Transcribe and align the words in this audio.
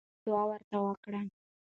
ملاینو 0.03 0.23
دعا 0.25 0.43
ورته 0.47 0.75
وکړه. 0.81 1.21